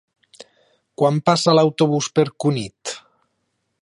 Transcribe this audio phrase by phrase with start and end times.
[1.01, 2.95] Quan passa l'autobús per Cunit?